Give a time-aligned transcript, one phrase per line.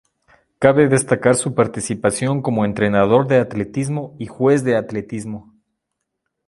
[0.59, 5.53] Cabe destacar su participación como entrenador de atletismo y juez de atletismo.